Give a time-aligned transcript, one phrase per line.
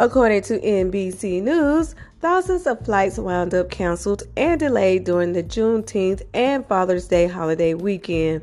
[0.00, 6.22] According to NBC News, thousands of flights wound up canceled and delayed during the Juneteenth
[6.32, 8.40] and Father's Day holiday weekend.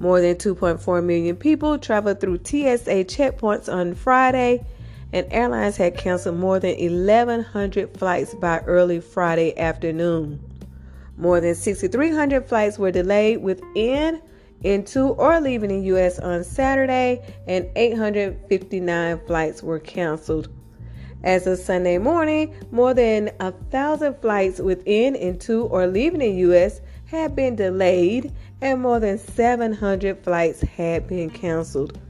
[0.00, 4.66] More than 2.4 million people traveled through TSA checkpoints on Friday,
[5.12, 10.40] and airlines had canceled more than 1,100 flights by early Friday afternoon.
[11.16, 14.20] More than 6,300 flights were delayed within,
[14.64, 16.18] into, or leaving the U.S.
[16.18, 20.48] on Saturday, and 859 flights were canceled.
[21.24, 26.80] As of Sunday morning, more than a thousand flights within, into, or leaving the U.S.
[27.06, 32.00] had been delayed, and more than 700 flights had been canceled.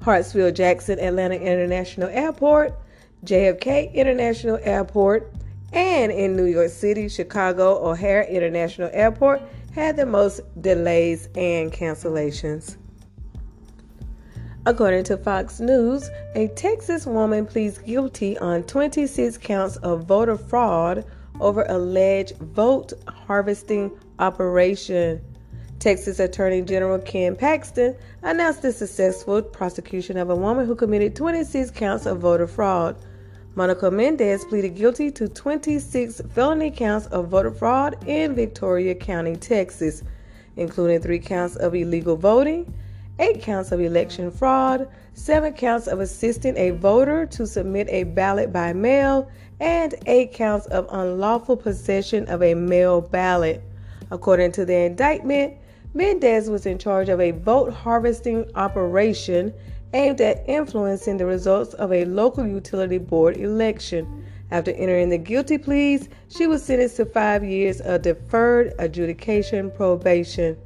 [0.00, 2.78] Hartsfield Jackson Atlanta International Airport,
[3.24, 5.32] JFK International Airport,
[5.72, 9.42] and in New York City, Chicago O'Hare International Airport
[9.74, 12.76] had the most delays and cancellations.
[14.64, 21.04] According to Fox News, a Texas woman pleads guilty on 26 counts of voter fraud
[21.40, 25.20] over alleged vote harvesting operation.
[25.80, 31.72] Texas Attorney General Ken Paxton announced the successful prosecution of a woman who committed 26
[31.72, 32.94] counts of voter fraud.
[33.56, 40.04] Monica Mendez pleaded guilty to 26 felony counts of voter fraud in Victoria County, Texas,
[40.54, 42.72] including three counts of illegal voting,
[43.18, 48.52] eight counts of election fraud, seven counts of assisting a voter to submit a ballot
[48.52, 53.62] by mail, and eight counts of unlawful possession of a mail ballot.
[54.10, 55.54] According to the indictment,
[55.94, 59.52] Mendez was in charge of a vote harvesting operation
[59.94, 64.24] aimed at influencing the results of a local utility board election.
[64.50, 70.56] After entering the guilty pleas, she was sentenced to five years of deferred adjudication probation.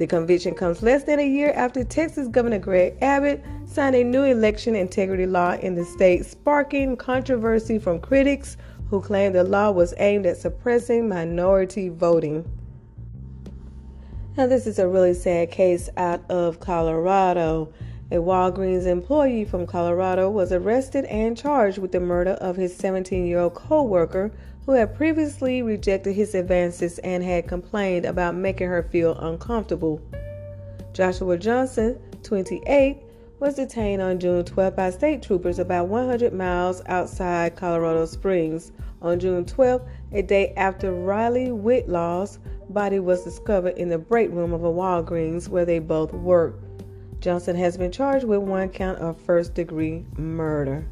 [0.00, 4.22] The conviction comes less than a year after Texas Governor Greg Abbott signed a new
[4.22, 8.56] election integrity law in the state, sparking controversy from critics
[8.88, 12.50] who claim the law was aimed at suppressing minority voting.
[14.38, 17.70] Now, this is a really sad case out of Colorado.
[18.12, 23.24] A Walgreens employee from Colorado was arrested and charged with the murder of his 17
[23.24, 24.32] year old co worker
[24.66, 30.02] who had previously rejected his advances and had complained about making her feel uncomfortable.
[30.92, 32.98] Joshua Johnson, 28,
[33.38, 38.72] was detained on June 12 by state troopers about 100 miles outside Colorado Springs.
[39.02, 39.82] On June 12,
[40.12, 42.40] a day after Riley Whitelaw's
[42.70, 46.64] body was discovered in the break room of a Walgreens where they both worked.
[47.20, 50.86] Johnson has been charged with one count of first degree murder.